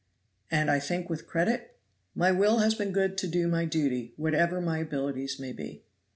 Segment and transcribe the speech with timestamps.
[0.49, 1.77] "And I think with credit?"
[2.15, 5.83] "My will has been good to do my duty, whatever my abilities may be."